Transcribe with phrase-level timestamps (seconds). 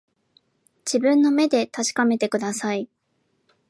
[0.79, 2.89] 自分の目で確かめてください